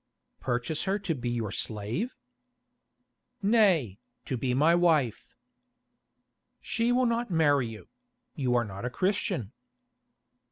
"Purchase 0.39 0.85
her 0.85 0.97
to 0.97 1.13
be 1.13 1.29
your 1.29 1.51
slave?" 1.51 2.15
"Nay, 3.43 3.99
to 4.25 4.35
be 4.35 4.55
my 4.55 4.73
wife." 4.73 5.35
"She 6.59 6.91
will 6.91 7.05
not 7.05 7.29
marry 7.29 7.67
you; 7.67 7.87
you 8.33 8.55
are 8.55 8.65
not 8.65 8.83
a 8.83 8.89
Christian." 8.89 9.51